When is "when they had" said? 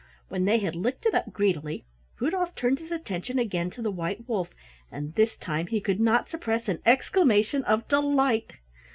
0.29-0.75